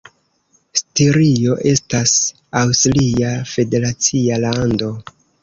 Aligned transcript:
Stirio 0.79 1.57
estas 1.73 2.13
aŭstria 2.63 3.35
federacia 3.53 4.43
lando. 4.49 4.91